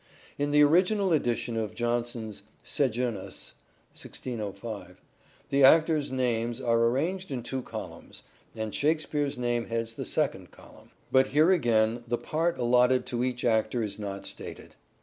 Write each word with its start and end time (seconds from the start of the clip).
"In 0.39 0.49
the 0.49 0.63
original 0.63 1.13
edition 1.13 1.55
of 1.55 1.75
Jonson's 1.75 2.41
'Sejanus' 2.63 3.53
(1605) 3.93 4.99
the 5.49 5.63
actors' 5.63 6.11
names 6.11 6.59
are 6.59 6.83
arranged 6.85 7.29
in 7.29 7.43
two 7.43 7.61
columns, 7.61 8.23
and 8.55 8.73
Shakespeare's 8.73 9.37
name 9.37 9.67
heads 9.67 9.93
the 9.93 10.03
second 10.03 10.49
column.... 10.49 10.89
But 11.11 11.27
here 11.27 11.51
again 11.51 12.03
the 12.07 12.17
part 12.17 12.57
allotted 12.57 13.05
to 13.05 13.23
each 13.23 13.45
actor 13.45 13.83
is 13.83 13.99
not 13.99 14.25
stated." 14.25 14.75